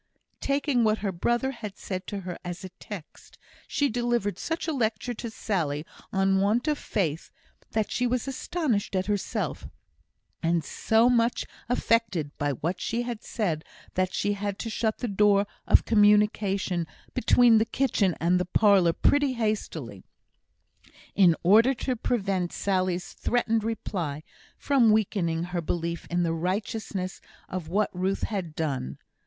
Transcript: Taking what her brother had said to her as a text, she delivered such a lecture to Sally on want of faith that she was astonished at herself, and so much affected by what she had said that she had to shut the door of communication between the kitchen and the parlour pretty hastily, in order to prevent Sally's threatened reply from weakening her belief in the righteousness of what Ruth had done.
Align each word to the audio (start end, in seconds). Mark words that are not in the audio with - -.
Taking 0.39 0.83
what 0.83 0.97
her 1.05 1.11
brother 1.11 1.51
had 1.51 1.77
said 1.77 2.07
to 2.07 2.21
her 2.21 2.35
as 2.43 2.63
a 2.63 2.69
text, 2.79 3.37
she 3.67 3.87
delivered 3.87 4.39
such 4.39 4.67
a 4.67 4.73
lecture 4.73 5.13
to 5.13 5.29
Sally 5.29 5.85
on 6.11 6.41
want 6.41 6.67
of 6.67 6.79
faith 6.79 7.29
that 7.73 7.91
she 7.91 8.07
was 8.07 8.27
astonished 8.27 8.95
at 8.95 9.05
herself, 9.05 9.67
and 10.41 10.63
so 10.63 11.07
much 11.07 11.45
affected 11.69 12.35
by 12.39 12.53
what 12.53 12.81
she 12.81 13.03
had 13.03 13.21
said 13.23 13.63
that 13.93 14.11
she 14.11 14.33
had 14.33 14.57
to 14.57 14.71
shut 14.71 14.97
the 14.97 15.07
door 15.07 15.45
of 15.67 15.85
communication 15.85 16.87
between 17.13 17.59
the 17.59 17.63
kitchen 17.65 18.15
and 18.19 18.39
the 18.39 18.45
parlour 18.45 18.93
pretty 18.93 19.33
hastily, 19.33 20.03
in 21.13 21.35
order 21.43 21.75
to 21.75 21.95
prevent 21.95 22.51
Sally's 22.51 23.13
threatened 23.13 23.63
reply 23.63 24.23
from 24.57 24.89
weakening 24.89 25.43
her 25.43 25.61
belief 25.61 26.07
in 26.09 26.23
the 26.23 26.33
righteousness 26.33 27.21
of 27.47 27.67
what 27.67 27.91
Ruth 27.93 28.23
had 28.23 28.55
done. 28.55 28.97